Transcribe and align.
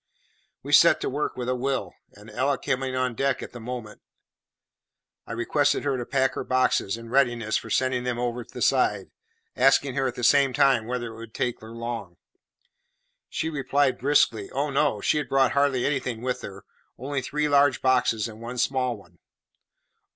We 0.63 0.73
set 0.73 0.99
to 1.01 1.09
work 1.11 1.37
with 1.37 1.47
a 1.47 1.53
will; 1.55 1.93
and 2.13 2.31
Ella 2.31 2.57
coming 2.57 2.95
on 2.95 3.13
deck 3.13 3.43
at 3.43 3.51
the 3.51 3.59
moment, 3.59 4.01
I 5.27 5.31
requested 5.33 5.83
her 5.83 5.95
to 5.95 6.07
pack 6.07 6.33
her 6.33 6.43
boxes 6.43 6.97
in 6.97 7.11
readiness 7.11 7.55
for 7.55 7.69
sending 7.69 8.03
them 8.03 8.17
over 8.17 8.43
the 8.43 8.63
side, 8.63 9.11
asking 9.55 9.93
her, 9.93 10.07
at 10.07 10.15
the 10.15 10.23
same 10.23 10.53
time, 10.53 10.87
whether 10.87 11.13
it 11.13 11.17
would 11.17 11.35
take 11.35 11.61
her 11.61 11.69
long. 11.75 12.17
She 13.29 13.47
replied 13.51 13.99
briskly, 13.99 14.49
Oh, 14.49 14.71
no; 14.71 15.01
she 15.01 15.19
had 15.19 15.29
brought 15.29 15.51
hardly 15.51 15.85
anything 15.85 16.23
with 16.23 16.41
her 16.41 16.65
only 16.97 17.21
three 17.21 17.47
large 17.47 17.79
boxes 17.79 18.27
and 18.27 18.41
one 18.41 18.57
small 18.57 18.97
one. 18.97 19.19